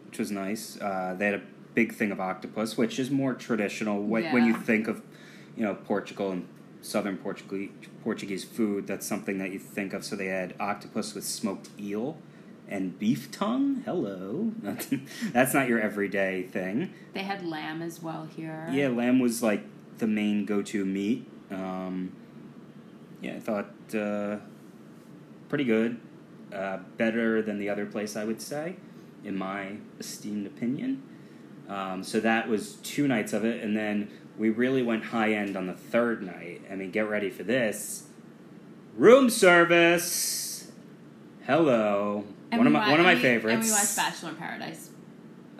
[0.07, 0.79] which was nice.
[0.81, 1.41] Uh, they had a
[1.79, 4.03] big thing of octopus, which is more traditional.
[4.03, 5.01] When, when you think of,
[5.55, 6.45] you know, Portugal and
[6.81, 7.69] southern Portuguese
[8.03, 10.03] Portuguese food, that's something that you think of.
[10.03, 12.17] So they had octopus with smoked eel
[12.67, 13.83] and beef tongue.
[13.85, 14.51] Hello,
[15.31, 16.93] that's not your everyday thing.
[17.13, 18.67] They had lamb as well here.
[18.69, 19.63] Yeah, lamb was like
[19.99, 21.25] the main go-to meat.
[21.49, 22.11] Um,
[23.21, 24.39] yeah, I thought uh,
[25.47, 26.01] pretty good.
[26.53, 28.75] Uh, better than the other place, I would say,
[29.23, 31.03] in my esteemed opinion.
[31.69, 35.55] Um, so that was two nights of it, and then we really went high end
[35.55, 36.61] on the third night.
[36.71, 38.07] I mean, get ready for this.
[38.95, 40.71] Room service.
[41.45, 42.25] Hello.
[42.51, 43.53] And one of my wa- one of my and favorites.
[43.55, 44.89] And we watched Bachelor in Paradise.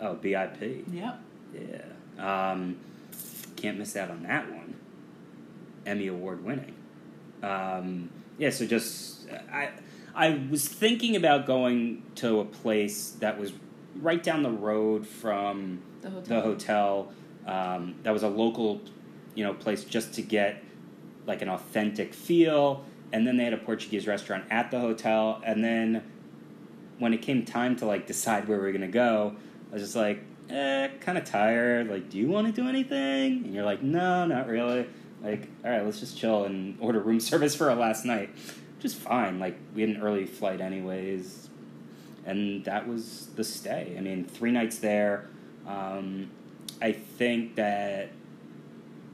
[0.00, 0.84] Oh, BIP.
[0.92, 1.20] Yep.
[1.54, 2.50] Yeah.
[2.50, 2.76] Um,
[3.56, 4.74] can't miss out on that one.
[5.86, 6.74] Emmy Award winning.
[7.42, 9.70] Um, yeah, so just I
[10.14, 13.52] I was thinking about going to a place that was
[13.96, 16.22] right down the road from The hotel.
[16.36, 17.12] the hotel.
[17.46, 18.80] Um, that was a local,
[19.34, 20.62] you know, place just to get
[21.26, 22.84] like an authentic feel.
[23.12, 25.40] And then they had a Portuguese restaurant at the hotel.
[25.44, 26.02] And then
[26.98, 29.34] when it came time to like decide where we were gonna go,
[29.70, 31.88] I was just like, eh, kind of tired.
[31.88, 33.44] Like, do you want to do anything?
[33.44, 34.86] And you're like, no, not really.
[35.22, 38.30] Like, all right, let's just chill and order room service for our last night.
[38.80, 39.38] Just fine.
[39.38, 41.49] Like, we had an early flight anyways,
[42.26, 43.94] and that was the stay.
[43.96, 45.26] I mean, three nights there.
[45.66, 46.30] Um,
[46.80, 48.10] I think that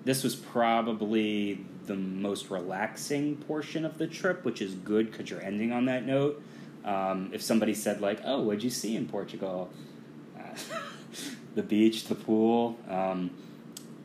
[0.05, 5.42] this was probably the most relaxing portion of the trip, which is good because you're
[5.42, 6.42] ending on that note.
[6.85, 9.71] Um, if somebody said like, "Oh, what'd you see in Portugal?"
[10.38, 10.55] Uh,
[11.55, 12.79] the beach, the pool.
[12.88, 13.31] Um,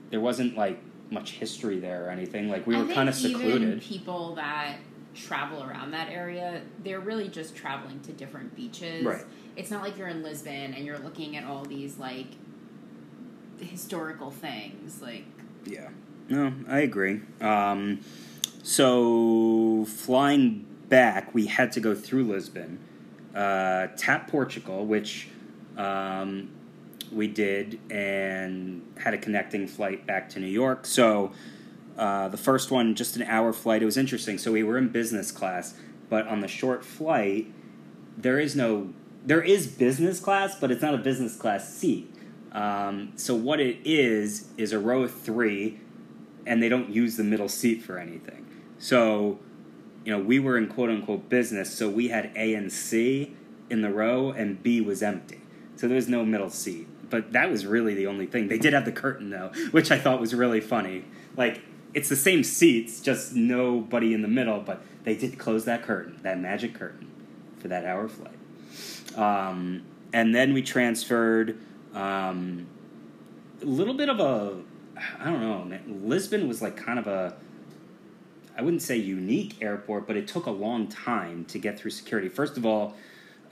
[0.10, 0.80] there wasn't like
[1.12, 2.50] much history there or anything.
[2.50, 3.82] Like we I were kind of secluded.
[3.82, 4.78] people that
[5.14, 9.06] travel around that area, they're really just traveling to different beaches.
[9.06, 9.26] Right.
[9.56, 12.28] It's not like you're in Lisbon and you're looking at all these like
[13.60, 15.02] historical things.
[15.02, 15.26] Like
[15.66, 15.90] Yeah.
[16.30, 17.22] No, I agree.
[17.42, 18.00] Um,
[18.64, 22.80] so flying back, we had to go through Lisbon,
[23.36, 25.28] uh, tap Portugal, which
[25.78, 26.50] um,
[27.12, 30.86] we did, and had a connecting flight back to New York.
[30.86, 31.34] So
[32.02, 33.84] uh, the first one, just an hour flight.
[33.84, 34.40] It was interesting.
[34.40, 35.76] So we were in business class,
[36.10, 37.54] but on the short flight,
[38.18, 38.90] there is no
[39.24, 42.12] there is business class, but it's not a business class seat.
[42.54, 45.80] Um, so what it is is a row of three,
[46.48, 48.48] and they don't use the middle seat for anything.
[48.80, 49.40] So,
[50.04, 53.36] you know, we were in quote unquote business, so we had A and C
[53.70, 55.42] in the row, and B was empty.
[55.76, 56.88] So there was no middle seat.
[57.12, 58.48] But that was really the only thing.
[58.48, 61.06] They did have the curtain though, which I thought was really funny.
[61.38, 61.62] Like
[61.94, 64.60] it's the same seats, just nobody in the middle.
[64.60, 67.12] But they did close that curtain, that magic curtain,
[67.60, 68.38] for that hour flight.
[69.18, 71.58] Um, and then we transferred
[71.94, 72.68] um,
[73.62, 74.62] a little bit of a
[75.20, 76.02] I don't know, man.
[76.06, 77.36] Lisbon was like kind of a
[78.58, 82.28] I wouldn't say unique airport, but it took a long time to get through security.
[82.28, 82.96] First of all,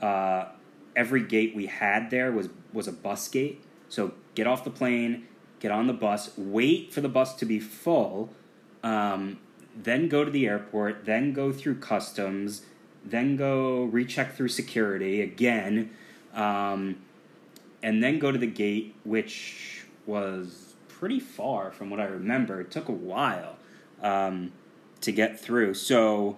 [0.02, 0.46] uh,
[0.96, 3.64] every gate we had there was was a bus gate.
[3.88, 5.28] So get off the plane,
[5.60, 8.30] get on the bus, wait for the bus to be full,
[8.84, 9.40] um,
[9.76, 12.64] then go to the airport, then go through customs,
[13.06, 15.90] then go recheck through security again,
[16.34, 16.98] um,
[17.82, 22.60] and then go to the gate, which was pretty far from what I remember.
[22.62, 23.56] It took a while
[24.02, 24.52] um,
[25.02, 25.76] to get through.
[25.76, 26.38] So,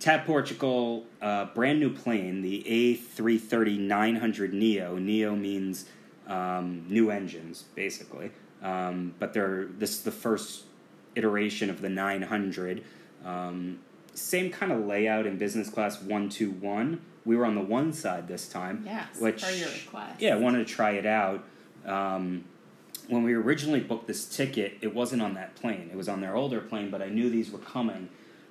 [0.00, 4.96] Tap Portugal, uh, brand new plane, the A330 900 Neo.
[4.96, 5.86] Neo means
[6.26, 8.30] um, new engines, basically.
[8.62, 10.64] Um, but they're this is the first
[11.14, 12.84] iteration of the 900.
[13.24, 13.78] Um,
[14.14, 18.48] same kind of layout in business class 121, we were on the one side this
[18.48, 18.84] time.
[18.86, 20.20] Yes, which per your request.
[20.20, 21.44] yeah, I wanted to try it out.
[21.84, 22.44] Um,
[23.08, 25.90] when we originally booked this ticket, it wasn't on that plane.
[25.92, 28.08] It was on their older plane, but I knew these were coming.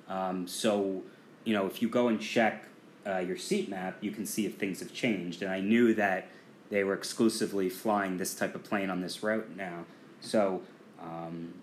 [0.08, 1.02] Um, so,
[1.44, 2.66] you know, if you go and check
[3.06, 5.42] uh, your seat map, you can see if things have changed.
[5.42, 6.28] And I knew that
[6.74, 9.84] they were exclusively flying this type of plane on this route now.
[10.20, 10.60] So
[11.00, 11.54] um,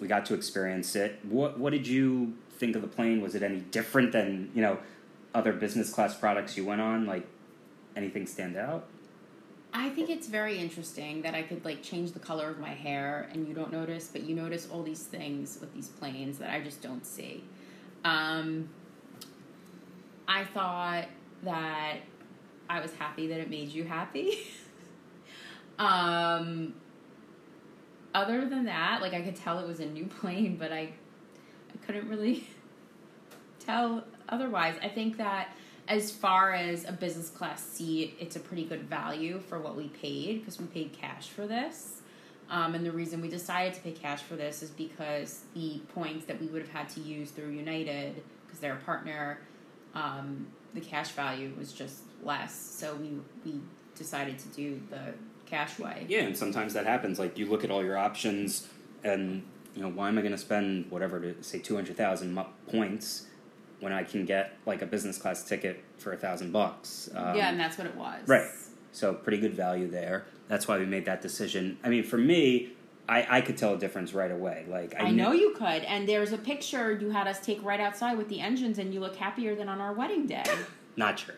[0.00, 1.18] we got to experience it.
[1.24, 3.20] What What did you think of the plane?
[3.20, 4.78] Was it any different than you know
[5.34, 7.04] other business class products you went on?
[7.04, 7.26] Like
[7.96, 8.86] anything stand out?
[9.74, 13.28] I think it's very interesting that I could like change the color of my hair
[13.32, 16.60] and you don't notice, but you notice all these things with these planes that I
[16.60, 17.42] just don't see.
[18.04, 18.68] Um,
[20.28, 21.06] I thought
[21.42, 21.96] that
[22.70, 24.46] I was happy that it made you happy.
[25.78, 26.72] um,
[28.14, 30.92] other than that, like I could tell it was a new plane, but I
[31.72, 32.46] I couldn't really
[33.58, 34.76] tell otherwise.
[34.80, 35.48] I think that
[35.88, 39.88] as far as a business class seat, it's a pretty good value for what we
[39.88, 42.02] paid because we paid cash for this.
[42.48, 46.26] Um, and the reason we decided to pay cash for this is because the points
[46.26, 49.38] that we would have had to use through United, because they're a partner,
[49.94, 52.54] um, the cash value was just less.
[52.54, 53.12] So we
[53.44, 53.60] we
[53.96, 55.14] decided to do the
[55.46, 56.06] cash way.
[56.08, 57.18] Yeah, and sometimes that happens.
[57.18, 58.68] Like you look at all your options,
[59.04, 59.42] and
[59.74, 63.26] you know why am I going to spend whatever to say two hundred thousand points
[63.80, 67.10] when I can get like a business class ticket for a thousand bucks?
[67.14, 68.20] Um, yeah, and that's what it was.
[68.26, 68.48] Right.
[68.92, 70.26] So pretty good value there.
[70.48, 71.78] That's why we made that decision.
[71.84, 72.72] I mean, for me,
[73.08, 74.64] I, I could tell a difference right away.
[74.68, 77.80] Like I, I know you could, and there's a picture you had us take right
[77.80, 80.44] outside with the engines, and you look happier than on our wedding day.
[80.96, 81.34] Not true.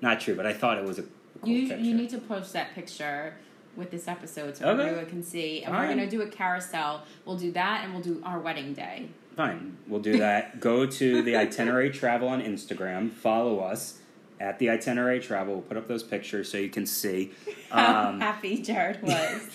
[0.00, 1.82] Not true, but I thought it was a cool you picture.
[1.84, 3.34] you need to post that picture
[3.76, 4.82] with this episode so Okay.
[4.88, 5.62] everyone can see.
[5.62, 7.04] And All we're gonna do a carousel.
[7.24, 9.08] We'll do that, and we'll do our wedding day.
[9.36, 10.58] Fine, we'll do that.
[10.68, 13.10] Go to the itinerary travel on Instagram.
[13.12, 13.98] Follow us
[14.40, 15.54] at the itinerary travel.
[15.54, 17.32] We'll put up those pictures so you can see.
[17.70, 19.48] How Um, happy Jared was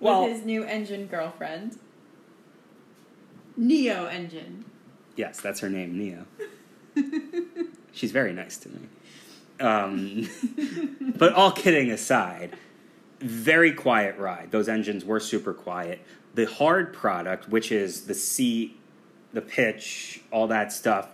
[0.00, 1.78] Well- with his new engine girlfriend,
[3.56, 4.64] Neo engine.
[5.16, 6.24] yes, that's her name, Neo.
[7.92, 8.78] She's very nice to me.
[9.62, 10.28] Um,
[11.16, 12.56] but all kidding aside,
[13.20, 14.50] very quiet ride.
[14.50, 16.00] Those engines were super quiet.
[16.34, 18.78] The hard product, which is the seat,
[19.32, 21.10] the pitch, all that stuff,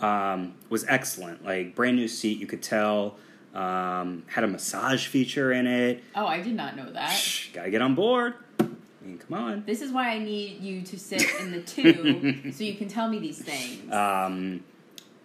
[0.00, 1.44] um, was excellent.
[1.44, 3.16] Like brand new seat, you could tell.
[3.54, 6.04] Um, had a massage feature in it.
[6.14, 7.10] Oh, I did not know that.
[7.10, 8.34] Shh, gotta get on board.
[8.60, 8.64] I
[9.04, 9.64] mean, come on.
[9.66, 13.08] This is why I need you to sit in the two so you can tell
[13.08, 13.92] me these things.
[13.92, 14.62] Um,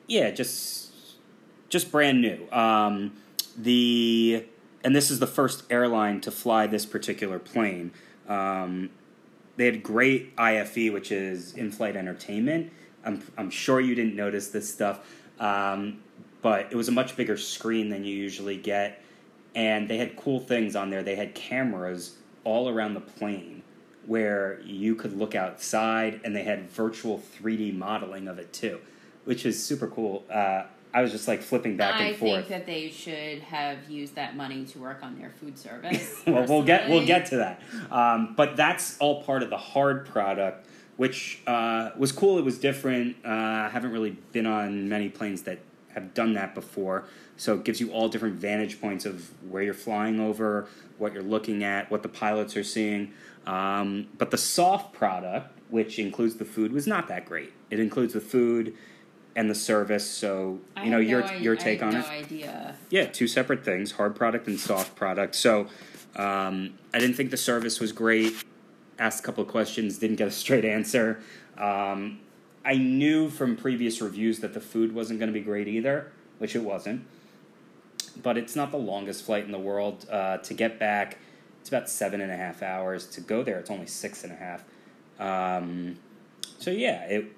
[0.07, 0.84] yeah, just
[1.75, 2.49] just brand new.
[2.53, 3.11] Um,
[3.57, 4.45] the
[4.85, 7.91] and this is the first airline to fly this particular plane.
[8.29, 8.91] Um,
[9.57, 12.71] they had great IFE, which is in-flight entertainment.
[13.03, 15.05] I'm I'm sure you didn't notice this stuff,
[15.37, 16.01] um,
[16.41, 19.03] but it was a much bigger screen than you usually get,
[19.53, 21.03] and they had cool things on there.
[21.03, 23.63] They had cameras all around the plane
[24.05, 28.79] where you could look outside, and they had virtual 3D modeling of it too,
[29.25, 30.23] which is super cool.
[30.31, 30.63] Uh,
[30.95, 32.31] I was just like flipping back I and forth.
[32.31, 36.21] I think that they should have used that money to work on their food service.
[36.27, 37.61] well, we'll get we'll get to that.
[37.91, 42.37] Um, but that's all part of the hard product, which uh, was cool.
[42.37, 43.17] It was different.
[43.25, 45.59] Uh, I haven't really been on many planes that
[45.93, 47.03] have done that before,
[47.35, 51.23] so it gives you all different vantage points of where you're flying over, what you're
[51.23, 53.11] looking at, what the pilots are seeing.
[53.45, 57.51] Um, but the soft product, which includes the food, was not that great.
[57.69, 58.77] It includes the food
[59.35, 60.09] and the service.
[60.09, 62.05] So you know your no your take on no it.
[62.07, 62.75] idea.
[62.89, 65.35] Yeah, two separate things: hard product and soft product.
[65.35, 65.67] So,
[66.15, 68.33] um, I didn't think the service was great.
[68.97, 71.19] Asked a couple of questions, didn't get a straight answer.
[71.57, 72.19] Um,
[72.63, 76.55] I knew from previous reviews that the food wasn't going to be great either, which
[76.55, 77.05] it wasn't.
[78.23, 80.07] But it's not the longest flight in the world.
[80.09, 81.17] Uh, to get back,
[81.59, 83.05] it's about seven and a half hours.
[83.07, 84.63] To go there, it's only six and a half.
[85.19, 85.97] Um,
[86.59, 87.34] so yeah, it.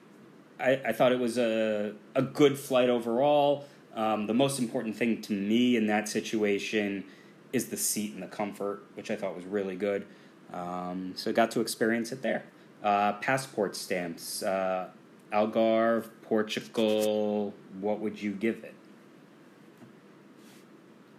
[0.60, 3.66] I, I thought it was a a good flight overall.
[3.96, 7.04] Um, the most important thing to me in that situation
[7.52, 10.06] is the seat and the comfort, which I thought was really good.
[10.54, 12.44] Um, so I got to experience it there.
[12.84, 14.90] Uh, passport stamps, uh,
[15.34, 17.54] Algarve, Portugal.
[17.80, 18.76] What would you give it?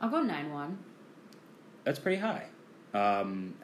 [0.01, 0.79] I'll go nine one.
[1.85, 2.45] That's pretty high.
[2.95, 3.55] Um,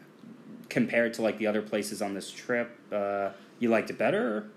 [0.68, 4.48] compared to like the other places on this trip, uh, you liked it better?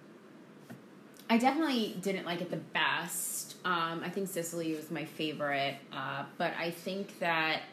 [1.30, 3.56] I definitely didn't like it the best.
[3.66, 7.64] Um, I think Sicily was my favorite, uh, but I think that,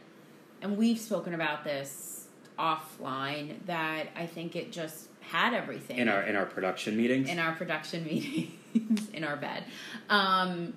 [0.60, 2.26] and we've spoken about this
[2.58, 7.38] offline, that I think it just had everything In our in our production meetings, in
[7.38, 8.04] our production
[8.74, 9.64] meetings in our bed.
[10.10, 10.74] Um,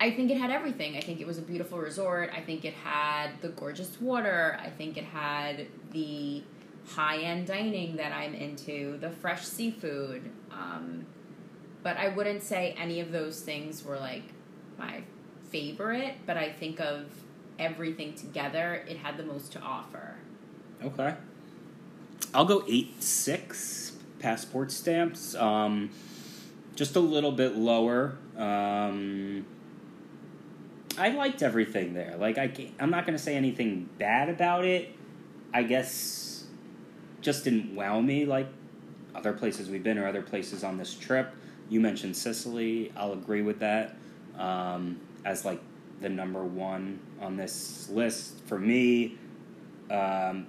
[0.00, 0.96] I think it had everything.
[0.96, 2.30] I think it was a beautiful resort.
[2.34, 4.58] I think it had the gorgeous water.
[4.60, 6.42] I think it had the
[6.88, 10.30] high end dining that I'm into, the fresh seafood.
[10.50, 11.06] Um,
[11.84, 14.24] but I wouldn't say any of those things were like
[14.76, 15.02] my
[15.50, 17.04] favorite, but I think of
[17.58, 20.16] everything together, it had the most to offer.
[20.82, 21.14] Okay.
[22.32, 25.34] I'll go 8 6 passport stamps.
[25.34, 25.90] Um,
[26.74, 28.16] just a little bit lower.
[28.36, 29.44] Um,
[30.96, 32.16] I liked everything there.
[32.16, 34.88] Like I, I'm not gonna say anything bad about it.
[35.52, 36.44] I guess
[37.20, 38.48] just didn't wow me like
[39.14, 41.32] other places we've been or other places on this trip.
[41.68, 42.92] You mentioned Sicily.
[42.96, 43.96] I'll agree with that
[44.38, 45.60] um, as like
[46.00, 49.18] the number one on this list for me.
[49.90, 50.46] Um,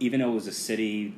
[0.00, 1.14] even though it was a city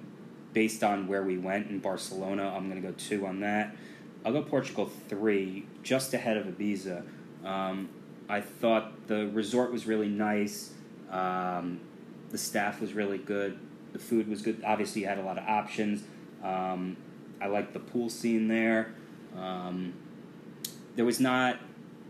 [0.53, 3.77] based on where we went in Barcelona, I'm gonna go two on that.
[4.25, 7.03] I'll go Portugal three, just ahead of Ibiza.
[7.45, 7.89] Um,
[8.29, 10.73] I thought the resort was really nice.
[11.11, 11.81] Um,
[12.31, 13.59] the staff was really good.
[13.93, 14.63] The food was good.
[14.65, 16.05] Obviously, you had a lot of options.
[16.45, 16.97] Um,
[17.41, 18.95] I liked the pool scene there.
[19.39, 19.95] Um,
[20.97, 21.59] there was not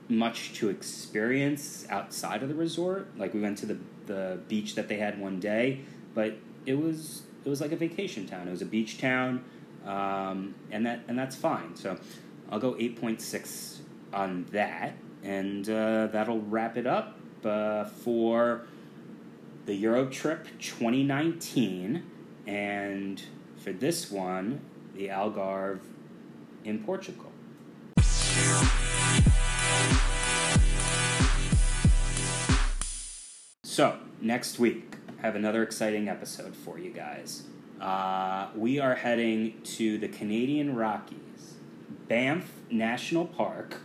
[0.09, 3.16] much to experience outside of the resort.
[3.16, 5.81] Like we went to the the beach that they had one day,
[6.14, 8.49] but it was it was like a vacation town.
[8.49, 9.45] It was a beach town,
[9.87, 11.77] um, and that and that's fine.
[11.77, 11.97] So
[12.51, 13.81] I'll go eight point six
[14.12, 18.62] on that, and uh, that'll wrap it up uh, for
[19.66, 22.03] the Euro Trip 2019,
[22.47, 23.23] and
[23.57, 24.61] for this one,
[24.95, 25.81] the Algarve
[26.64, 27.30] in Portugal.
[33.62, 37.44] So, next week, I have another exciting episode for you guys.
[37.80, 41.54] Uh, we are heading to the Canadian Rockies,
[42.08, 43.78] Banff National Park,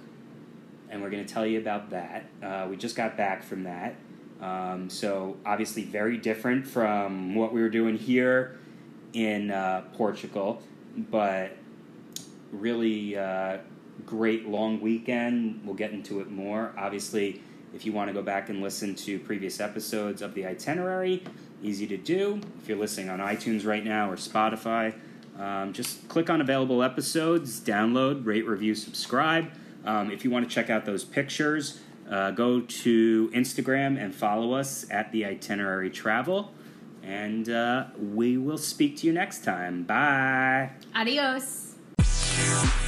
[0.89, 2.26] and we're going to tell you about that.
[2.43, 3.95] Uh, we just got back from that.
[4.41, 8.57] Um, so, obviously, very different from what we were doing here
[9.13, 10.61] in uh, Portugal,
[10.97, 11.55] but
[12.56, 13.58] really uh,
[14.06, 15.62] great long weekend.
[15.64, 16.74] We'll get into it more.
[16.78, 17.41] Obviously,
[17.74, 21.24] if you want to go back and listen to previous episodes of the itinerary,
[21.62, 22.39] easy to do.
[22.62, 24.93] If you're listening on iTunes right now or Spotify,
[25.38, 29.51] um, just click on available episodes, download, rate, review, subscribe.
[29.86, 31.80] Um, if you want to check out those pictures,
[32.10, 36.53] uh, go to Instagram and follow us at the itinerary travel.
[37.03, 39.84] And uh, we will speak to you next time.
[39.84, 40.72] Bye.
[40.95, 41.64] Adios.
[42.46, 42.85] Yeah.